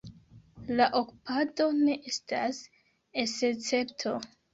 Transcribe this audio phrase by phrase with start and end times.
[0.77, 2.61] La okupado ne estas
[3.25, 4.15] escepto.